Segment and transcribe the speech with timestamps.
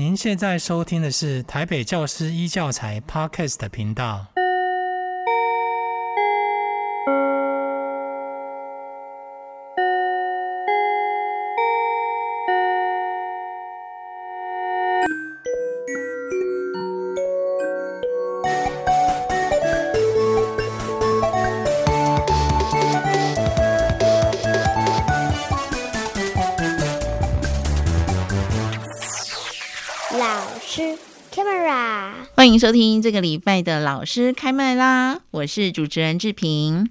[0.00, 4.28] 您现在收听的是台北教师一教材 Podcast 频道。
[32.60, 35.20] 收听这个礼拜的老师开麦啦！
[35.30, 36.90] 我是主持人志平。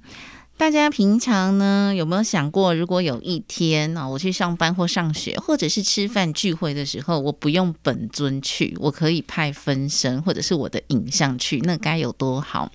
[0.57, 12.69] 大家平常呢有没有想过，如果有一天啊，我去上班或上学，或者是吃饭聚会的时候，我不用本尊去，我可以派分身或者是我的影像去，那该有多好？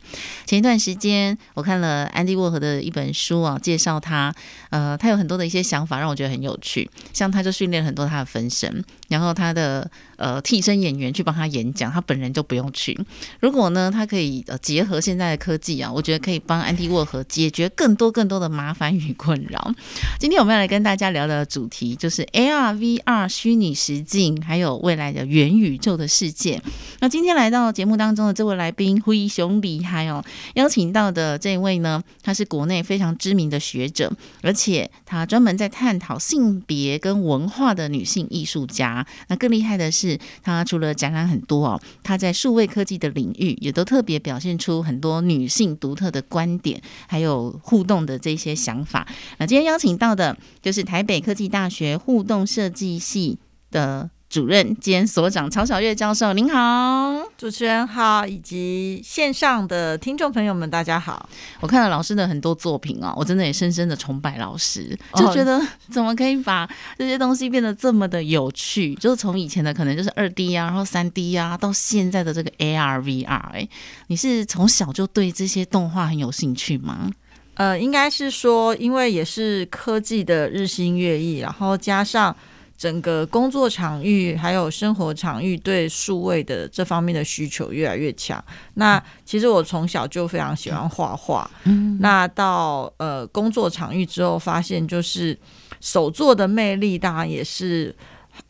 [0.46, 4.34] 前一段时间我看了安迪沃荷的一本书啊，介绍他，
[4.70, 6.88] 呃，他有很多的一些想法，让我觉得很有趣。
[7.12, 12.98] 像他就训练很多他的分身，然后他的呃替身演员去帮他演讲，他本人就不用去。
[13.40, 17.68] 如果呢，他可以呃结合现在的科技啊，我觉得可以帮安迪沃荷解决。
[17.70, 19.74] 更多更多的麻烦与困扰。
[20.20, 26.60] 今天我们要来跟大家聊的主题就是 AR、VR 虚拟实境，还有未来的元宇宙的世界。
[27.00, 30.24] 那今天来到节目当中的这位来宾，灰熊厉害哦！
[30.54, 39.06] 邀请到的这位呢，他是国内非常知名的学者，而且他专门在探讨性别跟文化的女性艺术家。
[39.28, 47.54] 那更厉害的是，是他除了展览很多哦，他在数位科技的领域也都特别表现出很多女性独特的观点，还有。
[47.62, 49.06] 互动的这些想法，
[49.38, 53.38] 那今天邀请到的就是台北科技大学互动设计系
[53.70, 56.32] 的主任兼所长曹小月教授。
[56.32, 61.28] 您好，主持人好，以及线上的听众朋友们，大家好。
[61.60, 66.68] 我看了老师的很多作品啊，我真的也深深的崇拜老师，就觉得 怎么可以把
[66.98, 68.92] 这些东西变得这么的有趣？
[68.96, 73.68] 就是从以前的可能就是二 D 啊，然后三 D 啊，到现在的这个 AR、VR，哎，
[74.08, 77.08] 你是从小就对这些动画很有兴趣吗？
[77.54, 82.34] 呃，应该是说，因为也是科技的日新月异，然后加上
[82.76, 88.42] 整个工作场域还有生活场域对数位的这方面的需求越来越强。
[88.74, 95.38] 那其实我从小就非常喜欢画画，嗯，那到呃工作场域之后，发现就是
[95.80, 97.94] 手作的魅力当然也是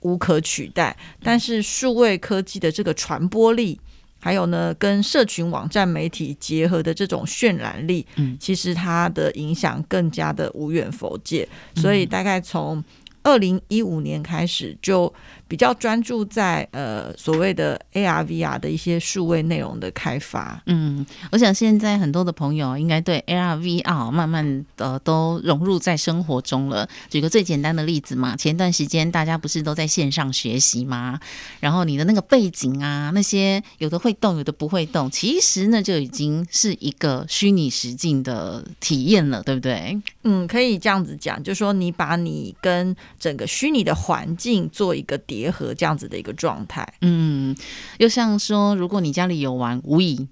[0.00, 3.78] 无可取代，但是数位科技的这个传播力。
[4.20, 11.46] 还有呢，跟社群网站媒体结合的这种渲染力，嗯，其实它的影响更加的无远弗届，
[11.76, 12.82] 所以大概从
[13.24, 15.12] 二零一五年开始就。
[15.46, 20.62] 比较专注在呃所谓的 AR VR 的一些数位内容的开发。
[20.66, 26.88] 嗯，我想现在很多的朋友应该对 AR VR 慢慢的都融入在生活中了。
[27.10, 31.20] 举个最简单的例子嘛，前段时间大家不是都在线上学习吗？
[31.60, 40.00] 然后你的那个背景啊，那些有的会动，有的不会动，其实呢就已经是一个虚拟实境的体验了，对不对？
[40.22, 46.94] 嗯，可以这样子讲，就是说你把你跟整个虚拟的环境做一个结合，这样子的一个状态。
[47.00, 47.56] 嗯，
[47.98, 50.28] 又像说，如果你家里有玩无疑。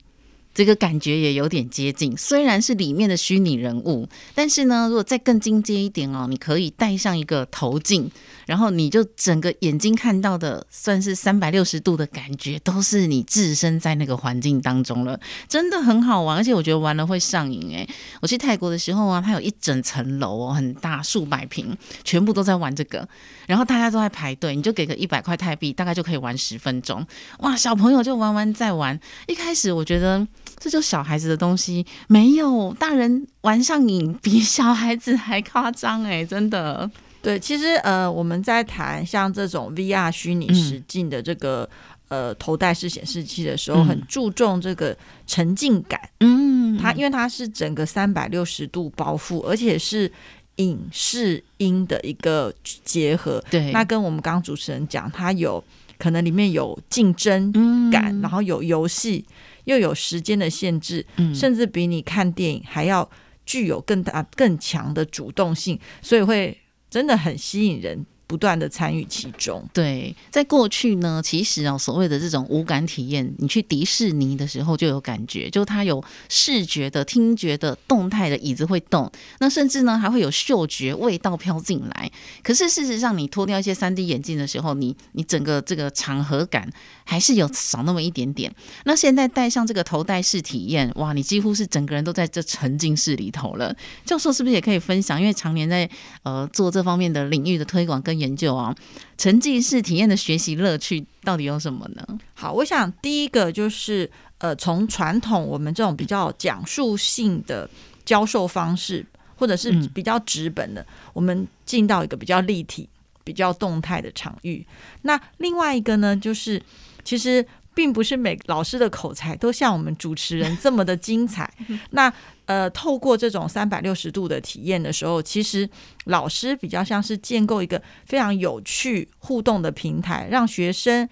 [0.54, 8.10] 这个感觉也有点接近，虽然是里面的虚拟人物，但是呢，如果再更进阶一点哦，你可以戴上一个头镜，
[8.46, 17.88] 然后你就整个眼睛看到的算是三百六十度的感觉，都是你置身在那个环境当中了，真的很好玩，而且我觉得玩了会上瘾诶，
[18.20, 23.08] 我去泰国的时候啊，它有一整层楼哦，很大，数百平，全部都在玩这个，
[23.46, 27.06] 然后大家都在排队，你就给个一百块泰币，大概就可以玩十分钟，
[27.38, 30.26] 哇，小朋友就玩玩再玩，一开始我觉得。
[30.58, 36.88] 这就小孩子的东西，没有大人玩上瘾，比小孩子还夸张哎，真的。
[37.22, 41.68] 对，其实呃，我们在谈像这种 VR 虚拟实境的这个、
[42.08, 44.96] 嗯、呃头戴式显示器的时候，很注重这个
[45.26, 46.00] 沉浸感。
[46.20, 50.10] 嗯，它因为它是整个三百六十度包覆，而且是
[50.56, 52.52] 影视音的一个
[52.84, 53.42] 结合。
[53.50, 55.62] 对，那跟我们刚刚主持人讲，它有
[55.98, 57.52] 可能里面有竞争
[57.90, 59.24] 感，嗯、然后有游戏。
[59.66, 63.08] 又有时间的限制，甚至比你看电影还要
[63.46, 66.58] 具有更大、更强的主动性，所以会
[66.92, 68.04] 真的很吸引人。
[68.32, 69.62] 不断的参与其中。
[69.74, 82.10] 对，在过去呢，其实啊，所谓的这种无感体验，你去迪士尼的时候就有感觉，就它有视觉的、听觉的、动态的椅子会动，那甚至呢还会有嗅觉味道飘进来。
[82.42, 86.66] 可是事实上，你脱掉一些三 D 眼镜的时候，你你整个这个场合感
[87.04, 88.50] 还是有少那么一点点。
[88.84, 93.76] 那现在戴上这个头戴式体验，哇，你几乎是整个人都在这沉浸式里头了。
[94.06, 95.20] 教授是不是也可以分享？
[95.20, 95.86] 因为常年在
[96.22, 98.74] 呃做这方面的领域的推广跟研究啊，
[99.18, 102.06] 沉浸式体验的学习乐趣到底有什么呢？
[102.34, 107.68] 好，我想第一个就是呃，从传统我们这种比较讲述性的
[108.04, 109.04] 教授方式，
[109.36, 112.88] 或者是比较直本的，嗯、我们进到一个比较立体、
[113.24, 114.64] 比较动态的场域。
[115.02, 116.62] 那另外一个呢，就是
[117.04, 117.44] 其实。
[117.74, 121.50] 并不是每个老师的口才都像我们主持人这么的精彩。
[121.92, 122.12] 那
[122.52, 125.66] 呃，透过这种三百六十度的体验的时候，其实
[126.04, 131.08] 老师比较像是建构一个非常有趣互动的平台，让学生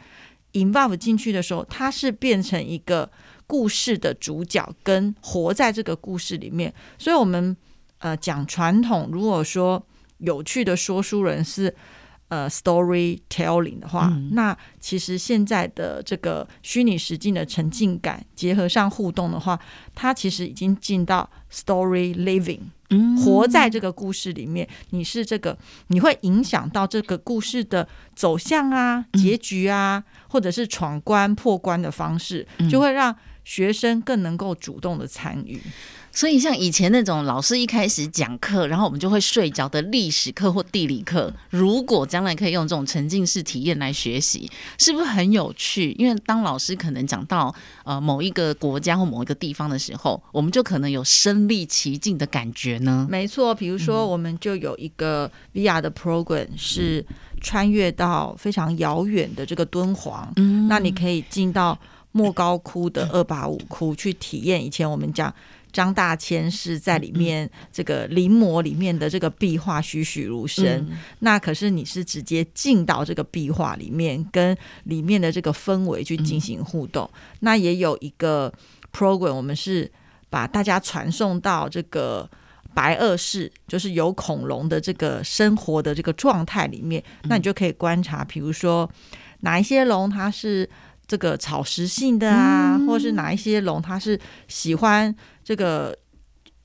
[0.52, 3.10] involve 进去的时候，他是变成一个
[3.46, 6.70] 故事的主角，跟活在这个故事里面。
[6.98, 7.56] 所以，我们
[8.00, 9.82] 呃讲传统，如果说
[10.18, 11.74] 有趣的说书人是。
[12.30, 19.58] 呃，storytelling 的话，嗯，那其实现在的这个虚拟实境的沉浸感结合上互动的话，
[19.94, 22.60] 它其实已经进到 story living，
[22.90, 24.68] 嗯，活在这个故事里面。
[24.90, 33.14] 你是这个，你会影响到这个故事的走向啊、结局啊，嗯，或者是闯关破关的方式，就会让
[33.44, 35.60] 学生更能够主动的参与。
[36.12, 45.92] 所以，像以前那种老师一开始讲课，然后我们就会睡着的历史课或地理课，如果将来可以用这种沉浸式体验来学习，是不是很有趣？
[45.92, 47.54] 因为当老师可能讲到
[47.84, 53.06] 呃某一个国家或某一个地方的时候，我们就可能有身历其境的感觉呢。
[53.08, 57.06] 没错，比如说我们就有一个 VR 的 program 是
[57.40, 61.78] 穿越到非常遥远的这个敦煌，嗯，那你可以进到
[62.12, 65.32] 莫高窟的二八五窟去体验以前我们讲。
[65.72, 77.08] 张大千是在里面这个临摹里面的这个壁画栩栩如生，嗯，那可是你是直接进到这个壁画里面，跟里面的这个氛围去进行互动。
[77.14, 78.52] 嗯、那也有一个
[78.92, 79.88] program，我们是
[80.28, 82.28] 把大家传送到这个
[82.74, 88.90] 白垩世，就是有恐龙的这个生活的这个状态里面，那你就可以观察，比如说
[89.42, 90.68] 哪一些龙它是。
[91.10, 94.16] 这个草食性的啊，或是哪一些龙，它是
[94.46, 95.12] 喜欢
[95.42, 95.98] 这个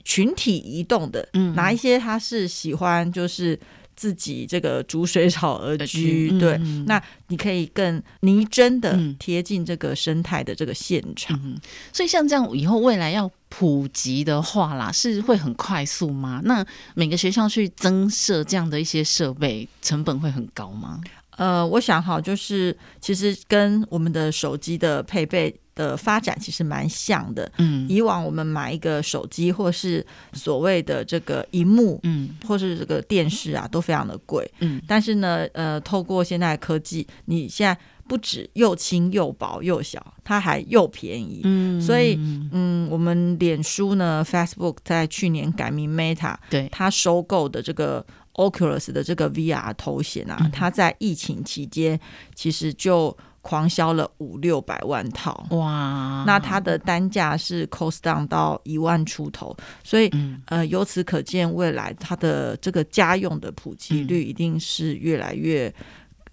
[0.04, 3.60] 群体移动的，嗯，哪一些它是喜欢就是
[3.96, 11.42] 自己这个逐水草而居，嗯、对，那你可以更拟真的贴近这个生态的这个现场。
[11.44, 11.58] 嗯、
[11.92, 16.40] 所以像这样以后未来要普及的话啦，是会很快速吗？
[16.44, 16.64] 那
[16.94, 21.02] 每个学校去增设这样的一些设备，成本会很高吗？
[21.38, 27.52] 呃，我想哈，就是其实跟我们的手机的配备的发展其实蛮像的。
[27.58, 34.50] 嗯，以往我们买一个手机或是所谓的这个荧幕，嗯，或是这个电视啊，都非常的贵。
[34.60, 37.78] 嗯，但是呢，呃，透过现在的科技，你现在
[38.08, 41.42] 不止又轻又薄又小，它还又便宜。
[41.44, 42.16] 嗯，所以
[42.52, 48.06] 嗯，我们脸书呢，Facebook 在去年改名 Meta，对，它收购的这个。
[48.36, 52.00] Oculus 的这个 VR 头衔啊，它在疫情期间
[52.34, 55.46] 其实就狂销了五六百万套。
[55.52, 56.24] 哇！
[56.26, 65.68] 那它的单价是 cost down 到一万出头，所以、嗯、呃，由此可见，未来它的这个家用的普及率一定是越来越、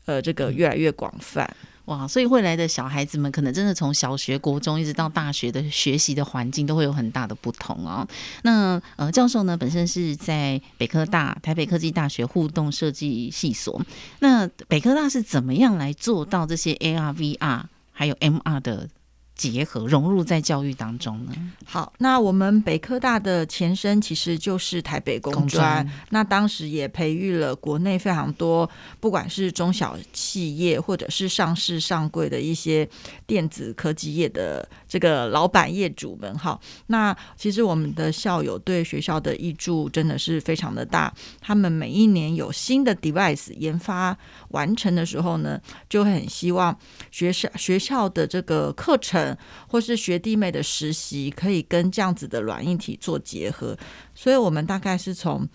[0.07, 1.49] 嗯、呃，这个越来越广泛。
[1.87, 8.07] 哇，所以未来的小孩子们可能真的从小学、国中一直到大学的学习的环境都会有很大的不同哦。
[8.43, 13.81] 那呃，教授呢，本身是在北科大台北科技大学互动设计系所。
[14.21, 18.89] 那北科大是怎么样来做到这些 AR、VR 还有 MR 的？
[19.51, 21.33] 结合融入在教育当中呢？
[21.65, 28.71] 好，那我们北科大的前身其实就是台北工专，那当时也培育了国内非常多，
[29.01, 32.89] 不管是中小企业或者是上市上柜的一些
[33.27, 36.39] 电子科技业的这个老板业主们。
[36.39, 36.57] 哈，
[36.87, 44.17] 那其实我们的校友对学校的益助真的是非常的大，他们每一年有新的 device 研发
[44.51, 46.79] 完成的时候呢，就会很希望
[47.11, 49.32] 学校学校的这个课程。
[49.69, 53.77] 或是学弟妹的实习，可以跟这样子的软硬体做结合，
[54.15, 55.49] 所以我们大概是从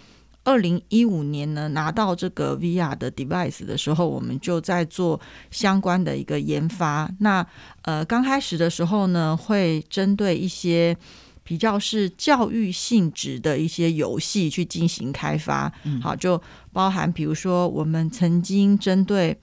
[0.43, 5.19] 二零一五年呢拿到这个 VR 的 device 的时候，我们就在做
[5.51, 7.11] 相关的一个研发。
[7.19, 7.45] 那
[7.81, 10.95] 呃，刚开始的时候呢，会针对一些
[11.43, 15.69] 比较是教育性质的一些游戏去进行开发。
[15.83, 16.41] 嗯、好，就
[16.71, 19.37] 包含比如说，我们曾经针对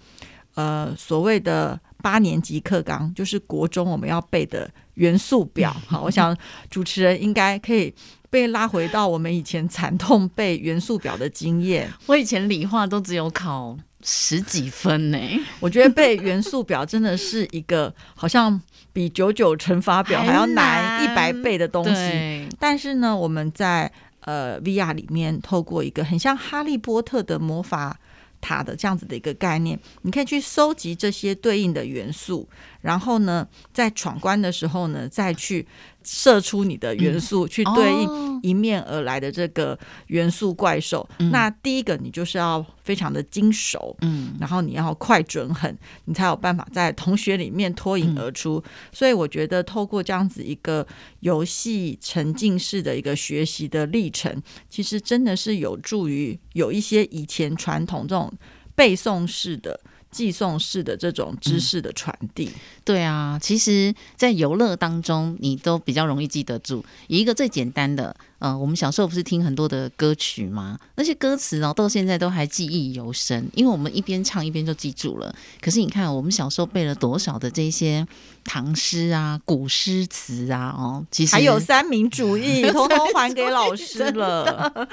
[0.55, 1.79] 呃所谓的。
[2.05, 6.37] 八年级课纲就是国中我们要背的元素表， 好，我想
[6.69, 7.95] 主持人应该可以
[8.29, 11.91] 被拉回到我们以前惨痛背元素表的经验。
[12.05, 15.19] 我以前理化都只有考十几分呢，
[15.61, 18.61] 我觉得背元素表真的是一个好像
[18.93, 22.47] 比九九乘法表还要难一百倍的东西。
[22.59, 27.99] 但是呢，我们在呃 VR 里面透过一个很像哈利波特的魔法。
[28.45, 32.47] 塔的这样子的一个概念，你可以去收集这些对应的元素，
[32.85, 35.67] 然后呢，在闯关的时候呢，再去。
[36.07, 41.09] 射出你的元素，去对应迎面而来的这个元素怪兽。
[41.19, 45.75] 嗯、那第一个，你就是要非常的精熟，嗯，然后你要快准狠，
[46.05, 48.63] 你才有办法在同学里面脱颖而出。
[48.67, 50.87] 嗯、所以我觉得，透过这样子一个
[51.21, 58.31] 游戏沉浸式的一个学习的历程，其实真的是有助于有一些以前传统这种
[58.75, 59.81] 背诵式的。
[60.15, 66.85] 寄送式的这种知识的传递，嗯，对啊，其实，在游乐当中，你都比较容易记得住。
[67.09, 68.15] 以一个最简单的。
[68.45, 70.79] 呃，我们小时候不是听很多的歌曲吗？
[70.97, 75.35] 那些歌词呢，到现在都还记忆犹深，因为我们一边唱一边就记住了。
[75.63, 78.07] 可是你看，我们小时候背了多少的这些
[78.45, 84.87] 唐诗啊、古诗词啊，哦，其 实还有三民主义，通通还给老师了。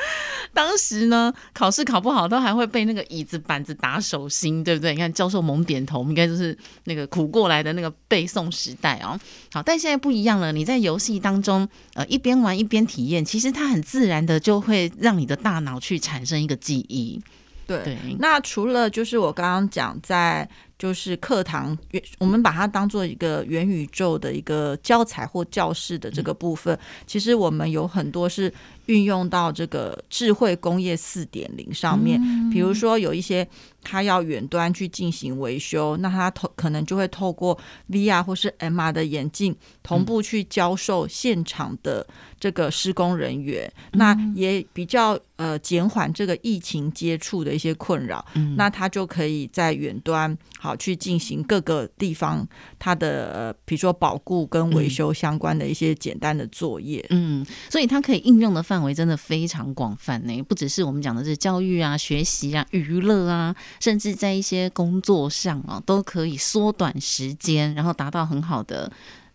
[0.53, 4.93] 当时呢，考试考不好，都还会被那个椅子板子打手心，对不对？
[4.93, 9.19] 你看教授猛点头，我们应该就是那个苦过来的那个背诵时代哦。
[9.51, 13.40] 好，但现在不一样了，你在游戏当中，呃，一边玩一边体验，其实。
[13.41, 17.19] 其实它很自然的就会让你的大脑去产生一个记忆。
[17.65, 20.47] 对，对，那除了就是我刚刚讲在。
[20.81, 21.77] 就是课堂，
[22.17, 26.75] 我们把它当做一个元宇宙的一个教材或教室的这个部分。
[27.05, 28.51] 其实我们有很多是
[28.87, 32.19] 运用到这个智慧工业四点零上面，
[32.49, 33.47] 比如说有一些
[33.83, 37.55] 他要远端去进行维修，那他透可能就会透过
[37.91, 42.07] VR 或是 MR 的眼镜同步去教授现场的
[42.41, 48.25] 这个施工人员，那也比较呃减缓这个疫情接触的一些困扰。
[48.57, 50.75] 那他就可以在远端好。
[50.81, 52.43] 去进行各个地方
[52.79, 68.91] 他的呃，比如说保固跟维修相关的一些简单的作业，嗯，所以它可以应用的范围真的非常广泛呢，不只是我们讲的是教育啊、学习啊、娱乐啊，甚至在一些工作上啊，都可以缩短时间，然后达到很好的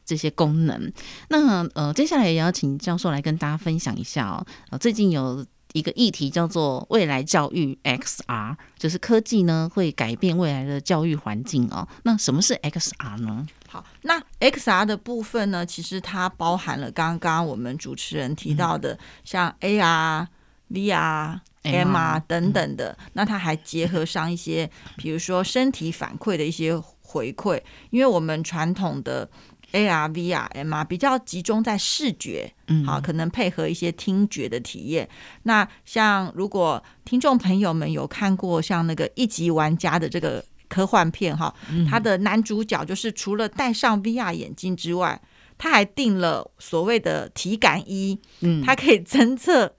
[0.06, 0.90] 这些功能。
[1.28, 5.44] 那呃，接下来也要请教授来跟大家分享一下哦，呃，最近有。
[5.72, 11.86] 一个议题叫做未来教育 XR，就是科技呢会改变未来的教育环境哦。
[12.04, 13.46] 那什么是 XR 呢？
[13.68, 20.26] 好，那 XR 的部分呢，其实它包含了刚刚我们主持人提到的，像 AR、
[20.70, 22.96] VR、MR 等等的。
[23.12, 27.60] 那它还结合上一些，比如说身体反馈的一些回馈，
[27.90, 29.28] 因为我们传统的。
[29.72, 35.08] A R V R M R 比较集中在视觉，嗯，好，可能配合一些听觉的体验。
[35.42, 41.54] 那像如果听众朋友们有看过像那个一级玩家的这个科幻片哈，
[41.88, 45.20] 他的男主角就是除了戴上 V R 眼镜之外，
[45.58, 49.72] 他还订了所谓的体感衣，嗯，它可以侦测。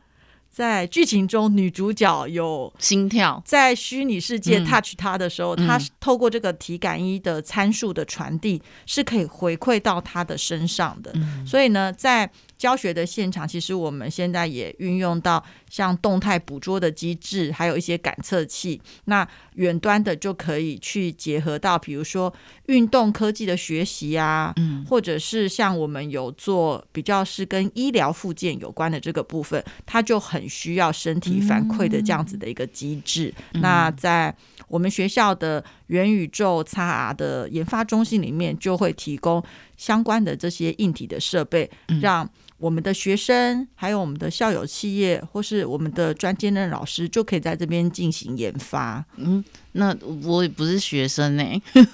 [0.58, 11.14] 在剧情中，女主角有心跳，在虚拟世界 touch 她的时候，她透过这个体感衣的参数的传递，是可以回馈到她的身上的。
[11.46, 18.82] 所以呢，在教学的现场，其实我们现在也运用到像动态捕捉的机制，还有一些感测器。
[19.06, 22.34] 那远端的就可以去结合到，比如说
[22.68, 33.34] 运动科技的学习啊，嗯，或者是像我们有做比较是跟医疗附件有关的这个部分，它就很需要身体反馈的这样子的一个机制。
[33.54, 34.36] 嗯、那在
[34.68, 39.44] 我们学校的元宇宙 XR 的研发中心里面，就会提供
[39.76, 41.70] 相关的这些硬体的设备，
[42.02, 42.30] 让。
[42.58, 49.06] 我们的学生，还有我们的校友企业，或是我们的专兼任老师，就可以在这边进行研发。
[49.18, 51.44] 嗯，那我也不是学生呢，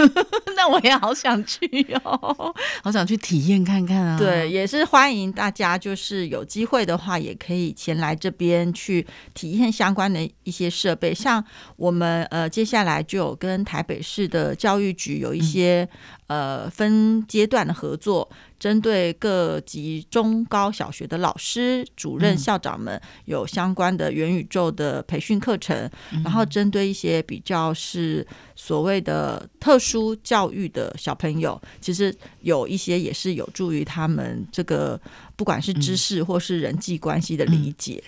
[0.56, 1.68] 那我也好想去
[2.06, 4.18] 哦，好想去体验看看啊。
[4.18, 11.14] 对，也是欢迎大家，就是有机会的话，也可以前来这边去体验相关的一些设备。
[11.14, 11.44] 像
[11.76, 15.86] 我们呃，接下来就有跟台北市的教育局有一些、
[16.28, 18.30] 嗯、呃分阶段的合作。
[18.64, 25.90] 针对各级中高小学的老师、主任、校长们有相关的元宇宙的培训课程，
[26.24, 34.98] 然后针对一些比较是所谓的特殊教育的小朋友，其实有一些也是有助于他们这个
[35.36, 38.02] 不管是知识或是人际关系的理解。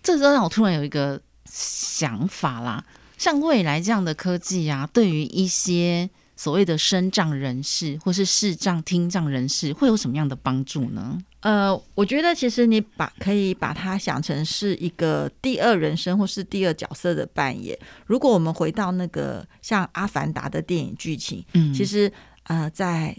[0.00, 2.84] 这让我突然有一个想法啦，
[3.16, 6.08] 像未来这样的科技啊，对于一些。
[6.38, 11.18] 所谓的身障人士或是视障、听障人士会有什么样的帮助呢？
[11.40, 17.76] 呃，我觉得其实你把可以把它想成是一个第二人生或是第二角色的扮演。
[18.06, 22.10] 如果我们回到那个像《阿凡达》的电影剧情，嗯，其实
[22.44, 23.16] 呃，在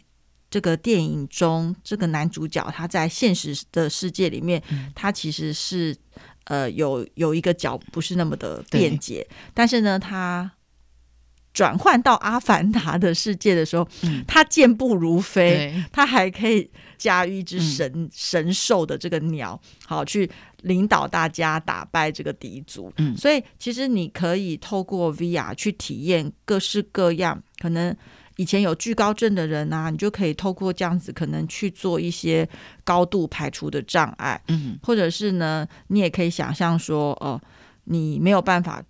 [0.50, 4.64] 这个电影中，这个男主角他在现实的世界里面，
[4.96, 5.96] 他其实是。
[6.46, 10.52] 呃有有一个脚不是那么的便捷，但是呢，他
[11.60, 22.90] 转换到阿凡达的世界的时候，嗯、他健步如飞，他还可以驾驭一只神、嗯、神兽的这个鸟，好去领导大家打败这个敌族。
[22.96, 27.94] 嗯，所以其实你可以透过 VR 去体验各式各样可能。
[28.38, 32.48] 以前有惧高症的人啊，你就可以透过这样子，可能去做一些
[32.86, 37.42] 高度排除的障碍，嗯，或者是呢，你也可以想象说，哦、呃，
[37.84, 38.82] 你没有办法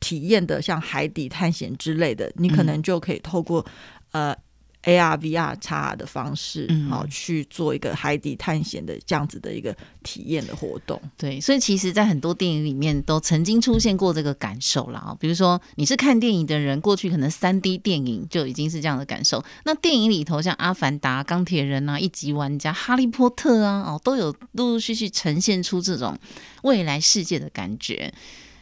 [0.00, 3.64] 体验的，像海底探险之类的，你可能就可以透过，
[4.12, 4.36] 呃。
[4.84, 10.98] AR、VR、XR 的方式，好、嗯、去做一个海底探险的这样子的一个体验的活动。
[11.16, 15.14] 对，所以其实，在很多电影里面都曾经出现过这个感受了啊。
[15.18, 19.44] 比如说，你是看电影的人，过去可能三 D 电影就已经是这样的感受。
[19.64, 26.16] 那电影里头，像《阿凡达》、《钢铁人》啊、《一级玩家》、《哈利波特》啊，哦，都有陆陆续续呈现出这种
[26.62, 28.10] 未来世界的感觉，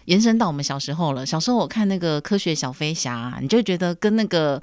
[0.06, 1.24] 延伸到我们小时候了。
[1.24, 4.60] 小时候我看那个《科学小飞侠》，你就觉得跟那个。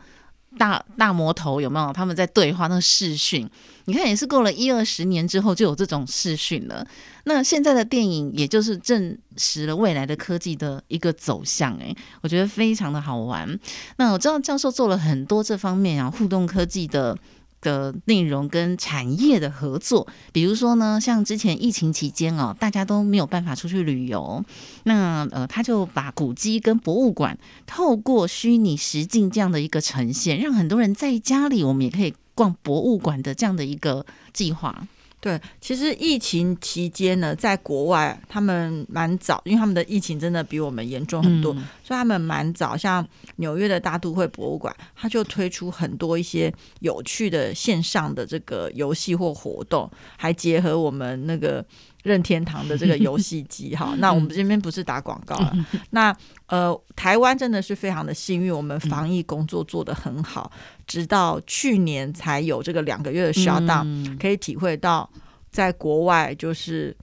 [0.55, 1.91] 大大魔头有没有？
[1.91, 3.49] 他们在对话那个视讯，
[3.85, 6.85] 你看也是过了一二十年之后就有这种视讯了。
[7.23, 13.59] 那现在的电影也就是证实了未来的科技的一个走向，诶，我觉得非常的好玩。
[13.97, 17.17] 那我知道教授做了很多这方面啊互动科技的。
[17.63, 24.45] 的内容跟产业的合作，比如说呢，像之前疫情期间哦，大家都没有办法出去旅游，
[24.83, 34.85] 那呃，他就把古迹跟博物馆透过虚拟实境这样的一个呈现，让很多人在家里，我们也可以逛博物馆的这样的一个计划。
[35.23, 42.75] 对，其实疫情期间呢，在国外他们蛮早，因为他们的疫情真的比我们严重很多，嗯、所以他们蛮早。
[42.75, 51.65] 像纽约的大都会博物馆，他就推出很多一些有趣的线上的这个游戏或活动，还结合我们那个
[52.03, 53.75] 任天堂的这个游戏机。
[53.75, 55.51] 哈，那我们这边不是打广告了。
[55.89, 60.51] 那呃，台湾真的是非常的幸运，我们防疫工作做得很好，
[60.85, 65.09] 直到去年才有这个两个月的 shutdown，可以体会到。
[65.53, 66.97] 在国外就是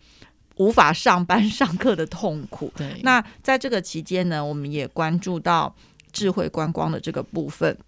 [0.57, 2.73] 无法上班 上课的痛苦。
[2.77, 5.73] 对，那在这个期间呢，我们也关注到
[6.11, 7.79] 智慧观光的这个部分，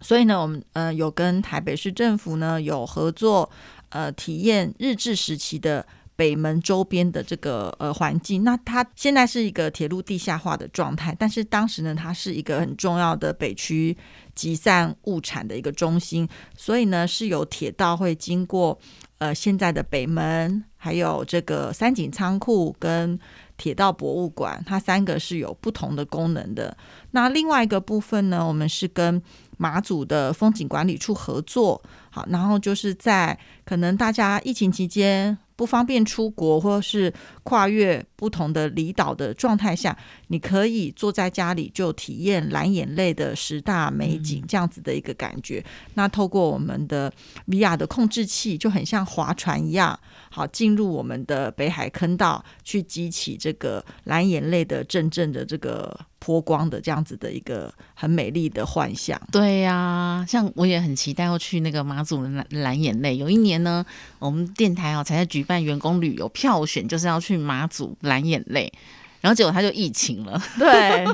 [0.00, 3.48] 所以呢，我们呃有跟台北市政府呢有合作，
[3.90, 5.86] 呃，体验日治时期的
[6.16, 8.44] 北门周边的这个呃环境。
[8.44, 13.96] 那它现在是一个铁路地下化的状态，但是当时呢，它是一个很重要的北区
[14.34, 18.78] 集散物产的一个中心，所以呢，是有铁道会经过。
[19.18, 23.16] 呃，现在的北门，还有这个三井仓库跟
[23.56, 26.76] 铁道博物馆，它三个是有不同的功能的。
[27.12, 29.22] 那另外一个部分呢，我们是跟
[29.58, 35.38] 马祖的风景管理处合作，好，然后就是在可能大家疫情期间。
[35.56, 37.12] 不方便出国，或是
[37.42, 39.96] 跨越不同的离岛的状态下，
[40.28, 45.64] 你可以坐在家里就体验蓝眼泪的十大美景这样子的一个感觉。
[45.94, 47.12] 那透过我们的
[47.48, 49.98] VR 的控制器，就很像划船一样，
[50.30, 55.98] 好进入我们的北海坑道，去激起这个蓝眼泪的阵阵的这个。
[56.24, 63.16] 波光的这样子的一个很美丽的幻象，对呀、像我也很期待要去那个马祖蓝蓝眼泪。
[63.16, 63.84] 有一年呢，
[64.20, 68.72] 我们电台啊才在举办员工旅游票选，就是要去去马祖蓝眼泪，
[69.20, 70.40] 然后结果他就疫情了。
[70.58, 71.04] 对，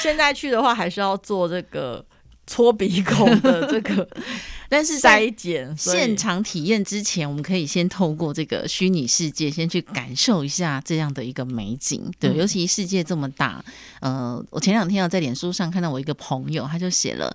[0.00, 2.04] 现在去的话还是要做这个。
[2.44, 4.06] 搓鼻孔的这个，
[4.68, 5.32] 但是在
[5.76, 12.12] 现场体验之前，我们可以先透过这个虚拟世界，先去感受一下这样的一个美景。
[12.18, 13.64] 对，尤其世界这么大，
[14.00, 17.34] 呃，我前两天要在脸书上看到我一个朋友，他就写了，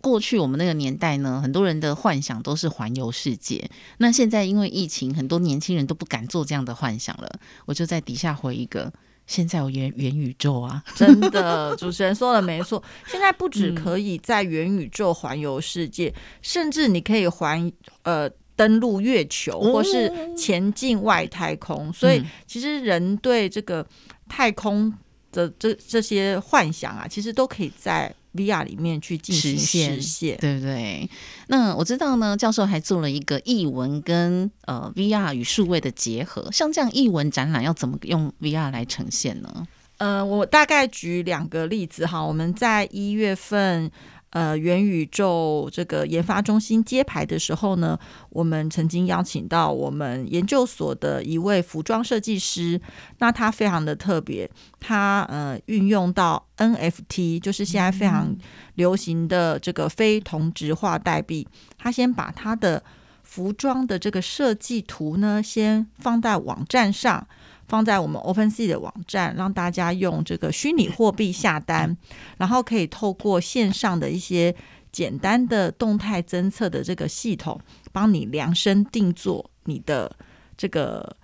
[0.00, 3.68] 过去我们那个年代呢，很多人的幻想都是环游世界。
[3.98, 7.28] 那现在因为疫情，很多年轻人都不敢做这样的幻想了。
[7.66, 8.92] 我就在底下回一个。
[9.26, 12.82] 现在有元元宇宙啊，真的，主持人说的没错。
[13.06, 17.70] 现在不止可以在元宇宙环游世界，嗯、甚至你可以环
[18.04, 21.88] 呃登陆月球，或是前进外太空。
[21.88, 23.86] 嗯、所以，其实人对这个
[24.30, 24.90] 太空
[25.30, 28.10] 的这这些幻想啊，其实都可以在。
[28.34, 31.08] VR 里面去进行实现，实现对不对？
[31.48, 39.66] 那我知道呢，教授还做了一个译文跟呃 VR 与数位的结合，像这样译文展览要怎么用 VR 来呈现呢？
[39.98, 43.90] 呃，我大概举两个例子哈，我们在一月份。
[44.30, 52.78] 呃，元宇宙这个研发中心揭牌的时候呢，我们曾经邀请到我们研究所的一位服装设计师，
[53.18, 58.36] 那他非常的特别，他呃运用到 NFT，就是现在非常
[58.74, 62.82] 流行的这个非同质化代币，他先把他的
[63.22, 67.26] 服装的这个设计图呢，先放在网站上。
[67.68, 71.96] 放在我们 OpenSea 的网站，让大家用这个虚拟货币下单，
[72.38, 74.52] 然后可以透过线上的一些
[74.90, 77.60] 简单的动态侦测的这个系统，
[77.92, 80.10] 帮你量身定做你的
[80.56, 81.16] 这个。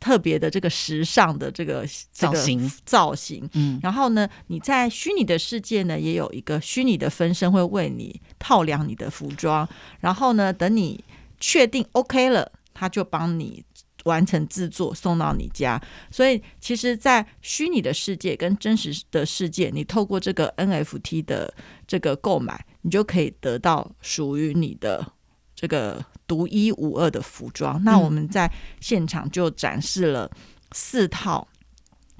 [0.00, 11.02] 特别的这个时尚的这个造型造型，嗯，然后呢，你在虚拟的世界呢，也有一个虚拟的分身会为你套量你的服装，然后呢，等你
[11.40, 13.64] 确定 OK 了，他就帮你
[14.08, 15.80] 完成制作送到你家。
[16.10, 21.52] 所以，其实，在虚拟的世界跟真实的世界，你透过这个 NFT 的
[21.86, 25.12] 这个购买，你就可以得到属于你的
[25.54, 26.04] 这个。
[26.28, 30.30] 独一无二的服装，那我们在现场就展示了
[30.72, 31.48] 四套，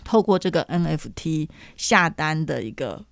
[0.02, 1.46] 透过这个 NFT
[1.76, 3.04] 下单的一个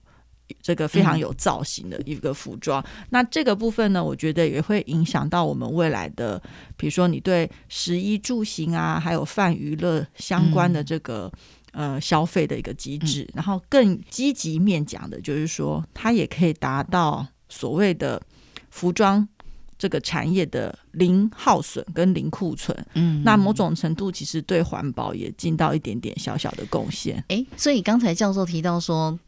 [0.61, 2.83] 这个非常有造型的一个服装。
[2.83, 6.41] 嗯、那这个部分呢，我觉得也会影响到我们未来的，
[6.77, 11.31] 比如说你对食衣住行啊，还有泛娱乐相关的这个、
[11.73, 13.29] 嗯、呃消费的一个机制。
[13.35, 18.21] 然后更积极面讲的就是说，它也可以达到所谓的
[18.71, 19.29] 服装。
[19.79, 27.23] 这个产业的零耗损跟零库存，嗯，那某种程度其实对环保也尽到一点点小小的贡献。
[27.29, 29.19] 诶，所以刚才教授提到说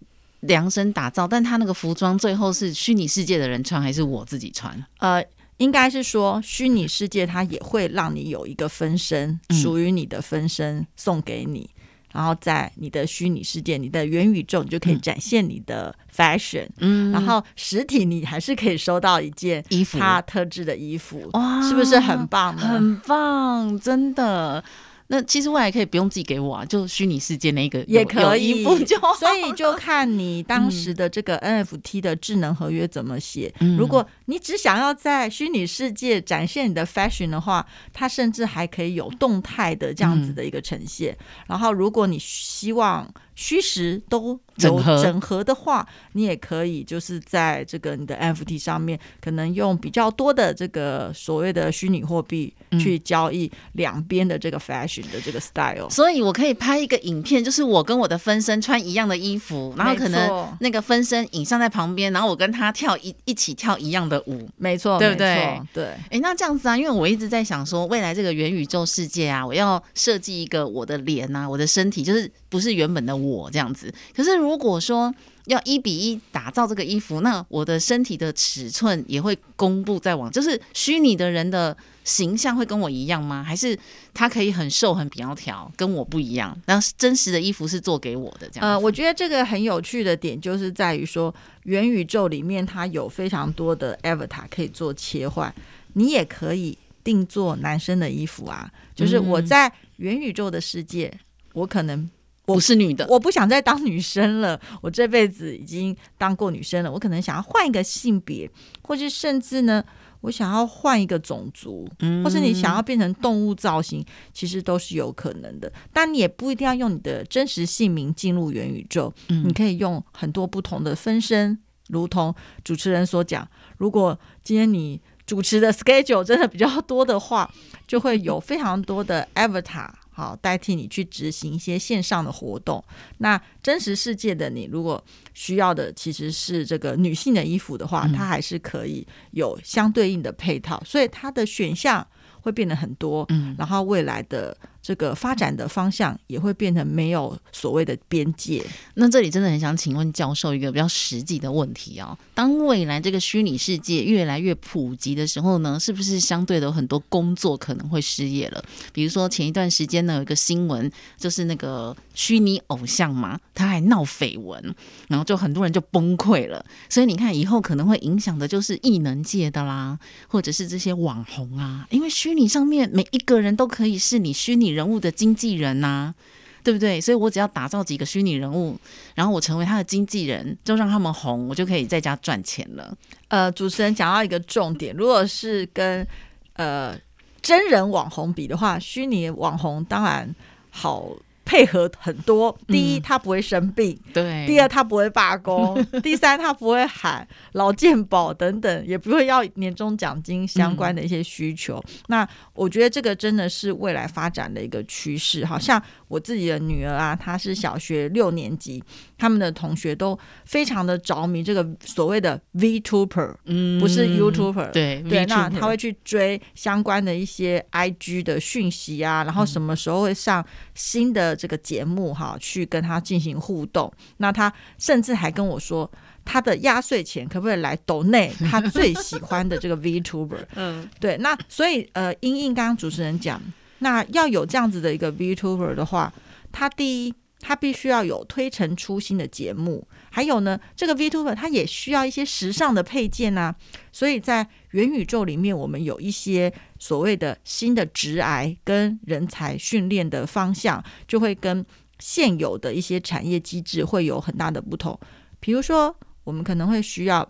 [0.41, 4.85] 量身打造，但他那个服装最后是虚拟世界的人穿还是我自己穿？
[4.99, 5.25] 呃，
[5.57, 11.69] 应该是说虚拟世界它也会让你有一个分身，嗯、属于你的分身送给你。
[12.11, 16.67] 然后在你的虚拟世界、你的元宇宙，你就可以展现你的 fashion。
[16.79, 21.29] 嗯，然后实体你还是可以收到一件衣服，它特制的衣服。
[21.35, 22.57] 哇，是不是很棒？
[22.57, 24.65] 很棒，真的。
[25.11, 33.53] 那其实未来可以不用寄给我啊，就虚拟世界那个也可以，就所以就看你当时的这个 NFT 的智能合约怎么写。
[33.61, 41.13] 嗯、如果你只想要在虚拟世界展现你的 fashion 的话，它甚至还可以有动态的这样子的一个呈现。
[41.13, 55.89] 嗯、然后，如果你希望虚实都有整合的话，你也可以就是在这个你的 NFT 上面，可能用比较多的这个所谓的虚拟货币去交易两边的这个 fashion 的这个 style。
[55.89, 65.61] 所以我可以拍一个影片，就是我跟我的分身穿一样的衣服，然后可能那个分身影像在旁边，然后我跟他跳一一起跳一样的舞，没错，对不对？
[65.73, 65.85] 对。
[66.11, 73.93] 哎，那这样子啊，因为我一直在想说，未来这个元宇宙世界啊，我要设计一个我的脸啊，我的身体，就是不是原本的我这样子。
[74.15, 75.15] 可是如果说
[75.47, 81.77] 要一比一打造这个衣服，那我的身体的尺寸也会公布在网，就是虚拟的人的
[82.09, 83.45] 形象会跟我一样吗？
[83.45, 83.79] 还是
[84.15, 86.59] 他可以很瘦很苗条，跟我不一样？
[86.65, 88.71] 然后真实的衣服是做给我的这样？
[88.71, 91.33] 呃，我觉得这个很有趣的点就是在于说，
[91.65, 95.55] 元宇宙里面它有非常多的 avatar 可以做切换，
[95.93, 98.71] 你也可以定做男生的衣服啊。
[98.95, 101.13] 就是我在元宇宙的世界，
[101.53, 102.09] 我可能。
[102.47, 104.59] 我不是女的，我不想再当女生了。
[104.81, 109.85] 我这辈子已经当过女生了，我可能想要换一个性别，或是甚至呢，
[110.21, 115.73] 我想要换一个种族，嗯，或是你想要变成动物造型，其实都是有可能的。
[115.93, 127.51] 但你也不一定要用你的真实姓名进入元宇宙，嗯，你可以用很多不同的分身，如同主持人所讲，如果今天你主持的 schedule 真的比较多的话，
[127.87, 129.89] 就会有非常多的 avatar。
[130.19, 132.83] 好，代替你去执行一些线上的活动。
[133.19, 135.01] 那真实世界的你，如果
[135.33, 142.05] 需要的其实是这个女性的衣服的话，嗯、它还是可以有相对应的配套，所以它的选项
[142.41, 143.25] 会变得很多。
[143.29, 144.57] 嗯，然后未来的。
[144.89, 148.65] 这个发展的方向也会变成没有所谓的边界。
[148.95, 158.65] 那这里真的很想请问教授一个比较实际的问题、哦：当未来这个虚拟世界越来越普及的时候呢，是不是相对的很多工作可能会失业了？
[158.91, 164.75] 比如说前一段时间呢，有一个新闻，就是那个虚拟偶像嘛，他还闹绯闻，
[165.09, 166.65] 然后就很多人就崩溃了。
[166.89, 169.99] 所以你看，以后可能会影响的就是艺能界的啦，
[170.29, 176.15] 或者是这些网红啊，因为虚拟上面每一个人都可以是你虚拟人物的经纪人呐、
[176.63, 177.01] 对不对？
[177.01, 178.79] 所以我只要打造几个虚拟人物，
[179.17, 182.97] 然后我成为他的经纪人，就让他们红，我就可以在家赚钱了。
[183.29, 186.07] 呃，主持人讲到一个重点，如果是跟
[186.55, 186.97] 呃
[187.43, 190.35] 真人网红比的话，虚拟网红当然
[190.71, 191.11] 好
[191.49, 192.55] 配合很多。
[192.67, 201.83] 第一，他不会生病；对，第二，他不会罢工； 第三，他不会喊劳健保等等，也不会要年终奖金相关的一些需求。
[202.09, 205.47] 那我觉得这个真的是未来发展的一个趋势。
[205.47, 208.85] 好像我自己的女儿啊，她是小学六年级，
[209.17, 223.91] 他们的同学都非常的着迷这个所谓的 VTuber，嗯，不是 YouTuber，对对，那他会去追相关的一些 IG 的讯息啊，然后什么时候会上新的这个节目哈，去跟他进行互动。
[224.17, 225.91] 那他甚至还跟我说，
[226.25, 230.45] 他的压岁钱可不可以来抖内他最喜欢的这个 VTuber？
[230.57, 231.17] 嗯，对。
[231.19, 233.41] 那所以呃，英英刚刚主持人讲，
[233.79, 236.13] 那要有这样子的一个 VTuber 的话，
[236.51, 237.15] 他第一。
[237.41, 243.55] 他必须要有推陈出新的节目，还有呢，这个 VTuber 它也需要一些时尚的配件啊。
[243.93, 251.65] 所以在元宇宙里面，我们有一些所谓的新的职涯跟人才训练的方向，就会跟
[251.99, 254.99] 现有的一些产业机制会有很大的不同。
[255.41, 255.95] 比如说，
[256.25, 257.29] 我们可能会需要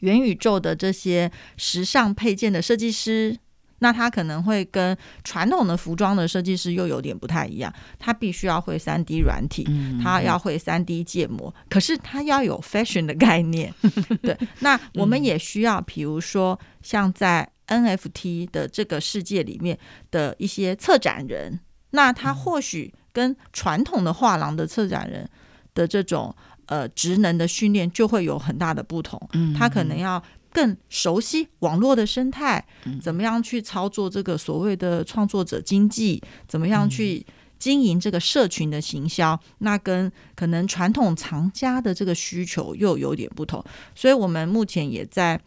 [0.00, 3.38] 元宇宙的这些时尚配件的设计师。
[3.80, 9.66] 那他可能会跟传统的服装的设计师又有点不太一样，他必须要会三 D 软体，
[10.02, 13.74] 他要会三 D 建模，可是他要有 fashion 的概念。
[14.22, 19.78] 对， 那我们也需要，比如说像在 NFT 的这个世界里面
[20.10, 21.60] 的一些策展人，
[21.90, 25.28] 那他或许跟传统的画廊的策展人
[25.74, 26.34] 的这种
[26.66, 29.20] 呃职能的训练就会有很大的不同，
[29.58, 30.22] 他可能要。
[30.54, 32.64] 更熟悉网络的生态，
[33.02, 36.22] 怎么样去操作这个所谓的创作者经济？
[36.46, 37.26] 怎么样去
[37.58, 39.38] 经营这个社群的行销？
[39.58, 43.62] 那跟可能传统藏家的这个需求又有点不同。
[43.96, 45.38] 所以，我们目前也在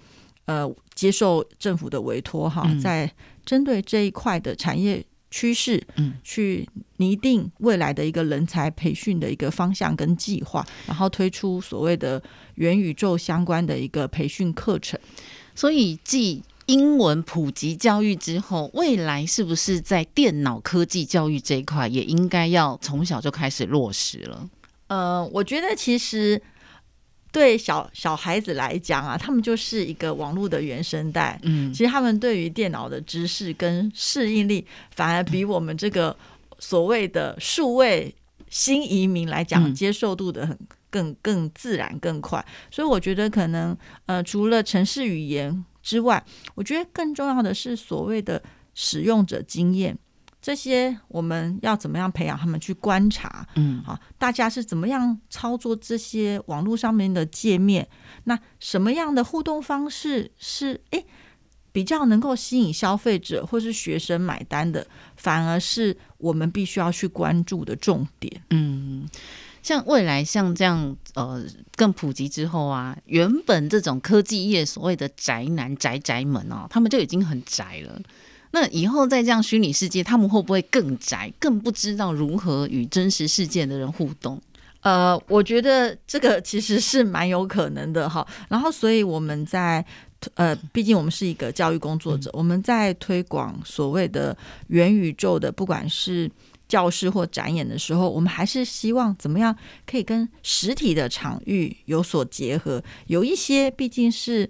[0.46, 3.10] 呃接受政府的委托哈，在
[3.46, 5.04] 针对这一块的产业。
[5.30, 12.22] 趋势，嗯，去拟定未来的一个人才培训的一个方向跟计划，然后推出所谓的
[12.56, 15.00] 元宇宙相关的一个培训课程。
[15.54, 24.50] 所以，继英文普及教育之后，未来是不是在电脑科技教育这一块也应该要从小就开始落实了？
[24.88, 26.42] 呃，我觉得其实。
[27.38, 31.40] 对小小孩子来讲啊，他们就是一个网络的原生代。
[31.44, 36.18] 嗯，其实他们对于电脑的知识跟适应力，反而比我们这个
[36.58, 38.12] 所谓的数位
[38.50, 40.58] 新移民来讲，接受度的很
[40.90, 42.44] 更更自然更快。
[42.72, 48.42] 所以我觉得可能呃，除了城市语言之外，我觉得更重要的是所谓的
[48.74, 49.96] 使用者经验。
[50.42, 53.46] 这些我们要怎么样培养他们去观察？
[53.56, 57.88] 嗯，好，大家是怎么样操作这些网络上面的界面？
[58.26, 61.06] 那什么样的互动方式是诶
[61.72, 64.88] 比较能够吸引消费者或是学生买单的？
[65.16, 68.42] 反而是我们必须要去关注的重点。
[68.52, 69.08] 嗯，
[69.62, 71.44] 像未来像这样呃
[71.76, 78.00] 更普及之后啊，原本这种科技业所谓的宅男宅宅们哦，他们就已经很宅了。
[78.52, 84.42] 那以后在这样虚拟世界，他们会不会更宅，更不知道如何与真实世界的人互动？
[84.82, 88.26] 呃，我觉得这个其实是蛮有可能的哈。
[88.48, 89.84] 然后，所以我们在
[90.36, 94.36] 呃，毕竟我们是一个教育工作者，我们在推广所谓的
[94.68, 96.32] 元宇宙的，不管是
[96.70, 99.54] 教室或展演的时候，我们还是希望怎么样
[99.86, 102.82] 可以跟实体的场域有所结合。
[103.08, 104.50] 有一些毕竟是。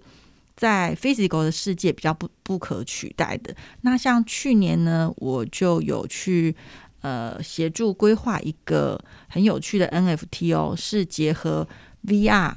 [0.57, 3.55] 在 physical 的世界比较不不可取代的。
[3.81, 6.53] 那像去年呢，我就有去
[7.01, 11.65] 呃协助规划一个很有趣的 NFT 哦，是结合
[12.05, 12.53] VR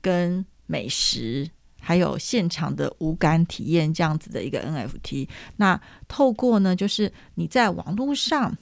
[0.00, 1.48] 跟美食
[1.80, 5.28] 还有现场的五感体验这样子的一个 NFT。
[5.56, 8.56] 那透过呢，就是你在网络上。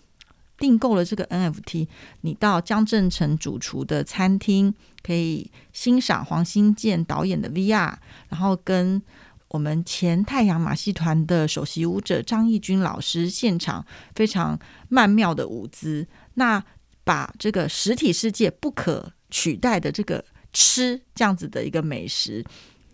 [0.62, 1.88] 订购了这个 NFT，
[2.20, 4.72] 你到江正成主厨的餐厅，
[5.02, 7.92] 可以欣赏黄新建导演的 VR，
[8.28, 9.02] 然后跟
[9.48, 14.56] 我们前太阳马戏团的首席舞者张义军老师现场非常
[14.88, 16.06] 曼妙的舞姿。
[16.34, 16.62] 那
[17.02, 22.44] 把这个实体世界不可取代的这个吃这样子的一个美食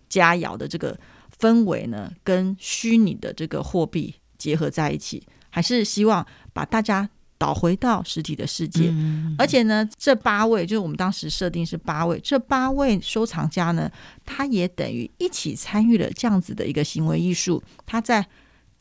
[0.09, 0.99] 佳肴的这个
[1.39, 7.11] 氛围呢，跟虚拟的这个货币结合在一起，还是希望把大家。
[7.39, 8.93] 导回到实体的世界，
[9.39, 13.91] 而且呢，这八位就是我们当时设定是八位，这八位收藏家呢，
[14.27, 17.63] 他也等于一起参与了这样子的一个行为艺术。
[17.87, 18.27] 他在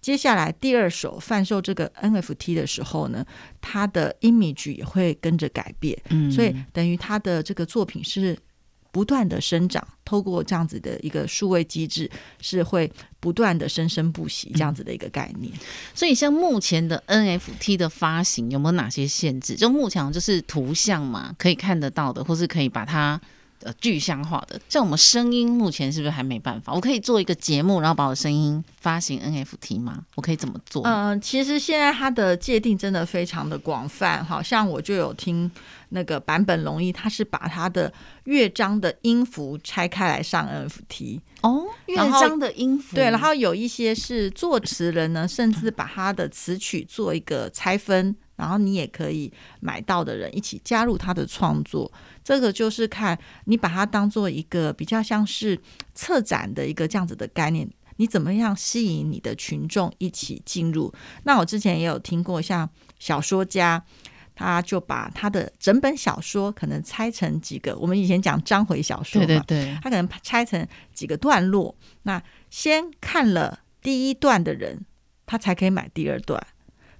[0.01, 3.23] 接下来第二手贩售这个 NFT 的时候呢，
[3.61, 5.97] 他的 image 也会跟着改变，
[6.31, 8.37] 所以等于他的这个作品是。
[8.89, 12.09] 不断的生长，透过这样子的一个数位机制，
[12.41, 12.91] 是会
[13.27, 15.51] 不断的生生不息这样子的一个概念。
[15.93, 19.55] 所以，像目前的 NFT 的发行有没有哪些限制？
[19.55, 23.19] 就目前就是图像嘛，可以看得到的，或是可以把它。
[23.63, 26.71] 呃，具象化的，像我们声音目前是不是还没办法？
[26.73, 30.03] 我可以做一个节目，然后把我的声音发行 NFT 吗？
[30.15, 30.83] 我可以怎么做？
[30.83, 35.49] 嗯、呃，其实现在它的界定真的非常的广泛，好像我就有听
[35.89, 37.91] 那个版本龙一，他是把他的
[38.25, 48.15] 乐章的音符拆开来上 NFT 哦，乐章的音符对，然后有一些是作词人呢，甚至把他的词曲做一个拆分。
[48.37, 51.91] 然后你也可以买到的人一起加入他的创作，
[52.23, 55.59] 这个就是看你把它当做一个比较像是
[55.93, 60.93] 策展的一个这样子的概念，你怎么样吸引你的群众一起进入？
[61.23, 62.69] 那我之前也有听过，像
[62.99, 63.83] 小说家，
[64.35, 72.21] 他就把他的整本小说可能拆成几个，我们以前讲章回小说嘛，对对对，他可能拆成几个段落，那
[72.51, 74.85] 先看了第一段的人，
[75.25, 76.45] 他才可以买第二段。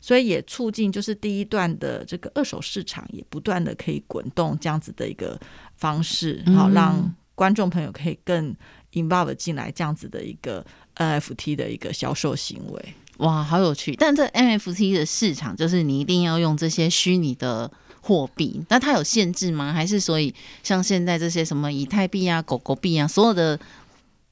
[0.08, 5.38] 所以也促进，就是第一段的这个二手市场也不断的可以滚动，这样子的一个
[5.76, 8.56] 方式，好让观众朋友可以更
[8.94, 10.66] involve 进来，这样子的一个
[10.96, 12.94] NFT 的一个销售行为。
[13.18, 13.98] 哇，好有趣！
[13.98, 19.74] 但这 NFT 的市场，就是你一定要用这些虚拟的货币，那它有限制吗？
[19.74, 23.60] 还是所以像现在这些什么以太币啊、狗狗币啊，所有的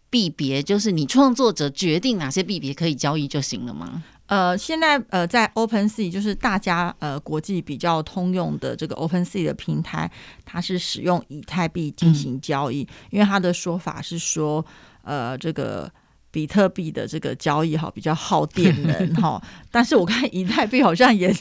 [0.09, 4.01] 币别，就是你创作者决定哪些币别可以交易就行了吗？
[4.27, 10.09] 呃，现在呃，在 OpenSea 就是大家呃国际比较通用的这个 OpenSea 的平台，
[10.43, 14.65] 它是使用以太币进行交易，嗯、因为它的说法是说，
[15.03, 15.87] 呃，这个
[16.31, 21.31] 比特币的这个交易哈比较耗电能哈， 但是我看以太币好像也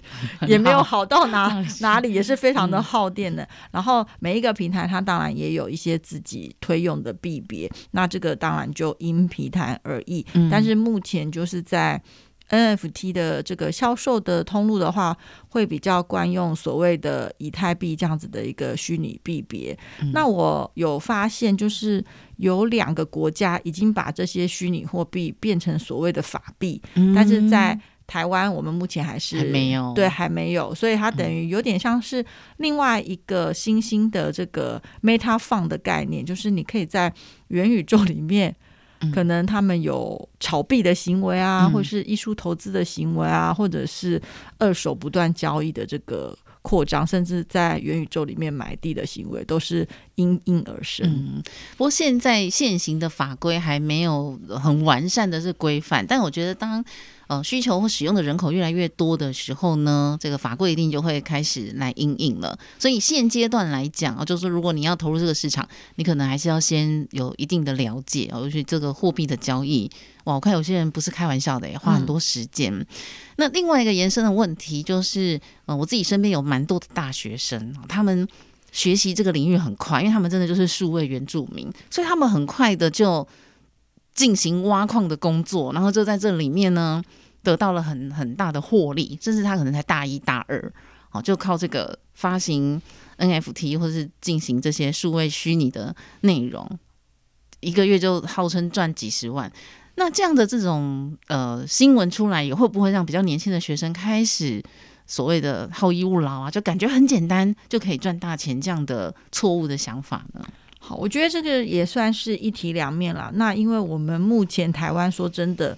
[0.46, 1.48] 也没有好到哪
[1.80, 3.48] 哪里，也是非常的耗电的。
[3.70, 11.98] 然后每一个平台它当然也有一些自己推用的币别，那这个当然就因平台而异，但是目前就是在。
[12.50, 15.16] NFT 的这个销售的通路的话，
[15.48, 19.76] 会比较惯用所谓的以太币这样子的一个虚拟币别。
[20.00, 22.04] 嗯、那我有发现，就是
[22.36, 30.74] 有两个国家已经把这些虚拟货币变成所谓的法币，嗯、但是在台湾我们目前还是还没有，对，还没有。
[30.74, 32.24] 所以它等于有点像是
[32.58, 37.12] 另外一个新兴的这个 Meta Fund 的概念，就是你可以在
[37.48, 38.54] 元宇宙里面。
[39.12, 44.20] 可能他们有炒币的行为啊，或是艺术投资的行为啊，或者是
[44.58, 51.06] 二手不断交易的这个扩张，甚至在元宇宙里面买地的行为，都是应运而生。
[51.08, 51.42] 嗯，
[51.76, 56.84] 不过现在现行的法规还没有很完善的这规范，但我觉得当。
[57.26, 62.58] 呃，需求或使用的人口越来越多的时候呢，这个法规一定就会开始来应应了。
[62.78, 69.90] 所以现阶段来讲啊，就是说如果你要投入这个市场，你可能还是要先有一定的了解，尤其这个货币的交易。
[70.24, 72.72] 哇，我看有些人不是开玩笑的，花很多时间。
[72.72, 72.86] 嗯、
[73.36, 78.26] 那另外一个延伸的问题就是，呃，我自己身边有蛮多的大学生，他们
[78.72, 83.26] 学习这个领域很快，因为他们真的就是数位原住民，所以他们很快的就。
[84.14, 87.02] 进行挖矿的工作，然后就在这里面呢，
[87.42, 89.18] 得到了很很大的获利。
[89.20, 90.72] 甚至他可能才大一、大二，
[91.10, 92.80] 哦，就靠这个发行
[93.18, 96.78] NFT 或是进行这些数位虚拟的内容，
[97.60, 99.50] 一个月就号称赚几十万。
[99.96, 104.62] 那这样的这种呃新闻出来，也会不会让比较年轻的学生开始
[105.06, 106.50] 所谓的好逸恶劳啊？
[106.50, 110.44] 就感觉很简单就可以赚大钱这样的错误的想法呢？
[110.86, 113.30] 好，我觉得这个也算是一体两面了。
[113.36, 115.74] 那因为我们目前台湾说真的，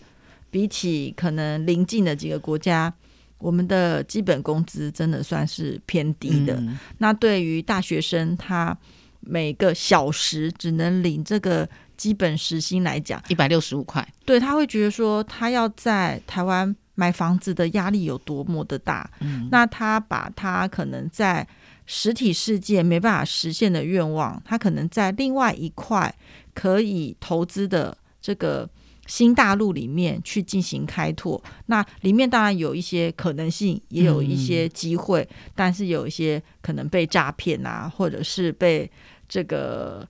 [0.51, 2.93] 比起可能邻近的几个国家，
[3.39, 6.55] 我们的基本工资真的算是偏低的。
[6.55, 8.77] 嗯、那对于大学生，他
[9.21, 19.09] 每个小时只能领这个基本时薪来讲，一百六十五块，对，他会觉得说，他要在台湾买房子的压力有多么的大。
[19.21, 21.47] 嗯、那他把他可能在
[21.87, 26.13] 实体世界没办法实现的愿望，他可能在另外一块
[26.53, 28.69] 可以投资的这个
[29.07, 31.41] 新大陆里面去进行开拓。
[31.67, 38.91] 那里面当然有一些可能性，也有一些机会，嗯、但是有一些可能被诈骗啊，或者是被
[39.29, 40.05] 这个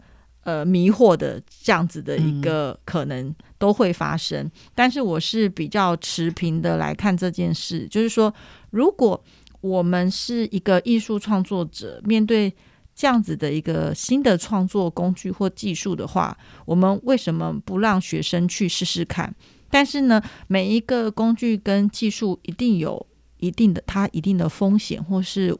[0.44, 4.42] 呃迷惑的这样子的一个可能都会发生。
[4.46, 8.34] 嗯、但是我是比较持平的来看这件事，就是说
[8.70, 9.22] 如果。
[9.66, 12.52] 我们是一个艺术创作者，面对
[12.94, 19.34] 这样子的一个新的创作工具或技术的话，我们为什么不让学生去试试看？
[19.68, 23.04] 但是呢，每一个工具跟技术一定有
[23.38, 25.54] 一定的它一定的风险，或是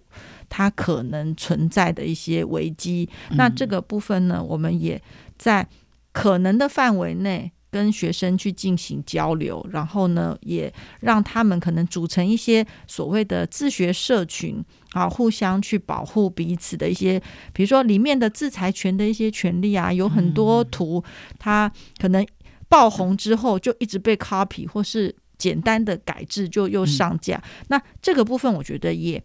[0.48, 3.08] 它可能存在的一些危机。
[3.32, 5.02] 那这个部分呢，我们也
[5.36, 5.66] 在
[6.12, 7.50] 可能的范围内。
[7.70, 17.20] 跟学生去进行交流，然后呢，也让他们可能组成一些所谓的自学社群啊，互相去保护彼此的一些，
[17.52, 21.02] 比如说里面的制裁权的一些权利啊，有很多图，
[21.38, 22.26] 它可能
[22.68, 27.42] 爆红之后就一直被 copy，或是简单的改制就又上架。
[27.68, 29.22] 那这个部分我觉得也。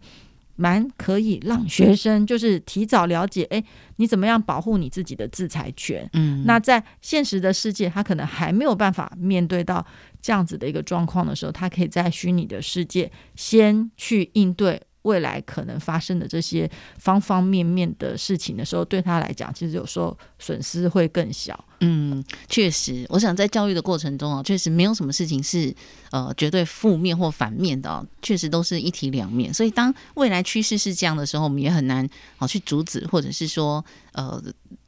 [0.62, 3.62] 蛮可以让学生就是提早了解，哎，
[3.96, 6.08] 你怎么样保护你自己的制裁权？
[6.12, 9.84] 嗯，那在现实的世界，他可能还没有办法面对到
[10.20, 14.80] 这样子的一个状况的时候，他可以在虚拟的世界先去应对。
[15.02, 21.64] 未来可能发生的这些方方面面的事情的时候，对他来讲，其实有时候损失会更小。
[21.80, 25.74] 嗯，确实，我想在教育的过程中啊，确实没有什么事情是
[26.12, 29.52] 呃绝对负面或反面的，确实都是一体两面。
[29.52, 34.40] 所以当未来趋势是这样的时候，我们也很难好去阻止，或者是说呃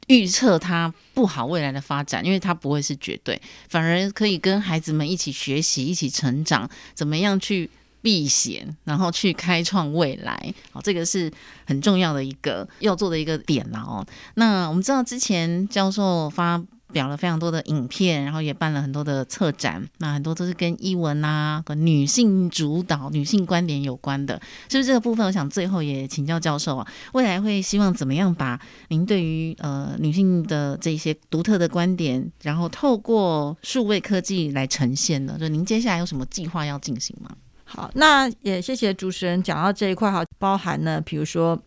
[0.07, 7.69] 预测它不好未来的发展，因为它不会是绝对，反而可以跟孩子们一起学习，一起成长，怎么样去。
[8.05, 11.31] 避险，然后去开创未来，好，这个是
[11.65, 14.05] 很重要的一个要做的一个点了哦。
[14.35, 24.39] 那我们知道之前教授发表了非常多的影片，然后也办了很多的策展，那很多都是跟艺文啊、跟女性主导、女性观点有关的，
[24.69, 25.25] 是不是这个部分？
[25.25, 35.37] 我想最后也请教教授啊，未来会希望怎么样把您对于呃女性的这些独特的观点，然后透过数位科技来呈现呢？
[35.39, 37.31] 就您接下来有什么计划要进行吗？
[37.75, 41.61] 好，那也谢谢主持人讲到这一块哈，包含呢，比如说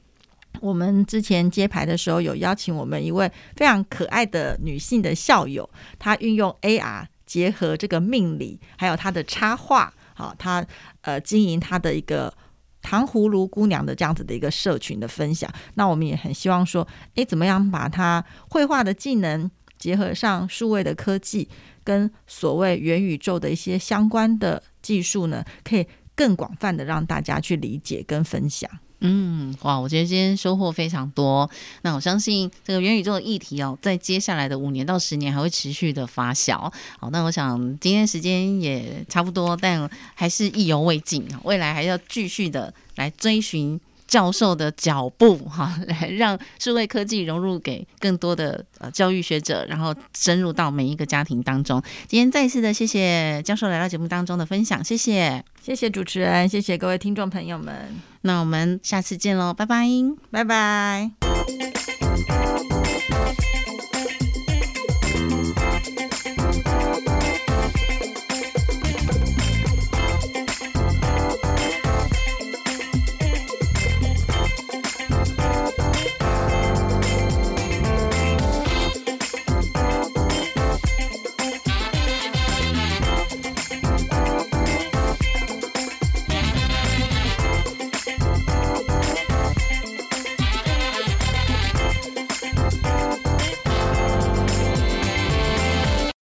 [0.61, 10.64] 我们之前揭牌的时候，有邀请我们一位非常可爱的女性的校友，她运用 AR 结合这个命理，还有她的插画，好，她
[11.02, 12.32] 呃经营她的一个
[12.80, 15.52] 糖葫芦姑娘的这样子的一个社群的分享。
[15.74, 21.46] 那我们也很希望说，诶，怎么样把她绘画的技能结合上数位的科技，
[21.84, 24.62] 跟所谓元宇宙的一些相关的。
[24.89, 28.70] 技术呢，可以更广泛的让大家去理解跟分享。
[29.01, 31.49] 嗯，哇，我觉得今天收获非常多。
[31.82, 36.72] 那我相信这个元宇宙的议题哦，在接下来的五年到十年还会持续的发酵。
[36.99, 43.78] 好，那我想今天时间也差不多，但还是意犹未尽，未来还要继续的来追寻。
[44.09, 51.80] 教授的脚步， 哈，来让数位科技融入给更多的呃教育学者，然后深入到每一个家庭当中。
[52.09, 57.94] 今天再一次的谢谢教授来到节目当中的分享，谢谢，谢谢主持人，谢谢各位听众朋友们。
[58.22, 59.86] 那我们下次见喽，拜拜，
[60.30, 61.11] 拜拜。